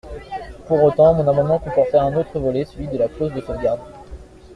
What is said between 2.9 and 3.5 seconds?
la clause de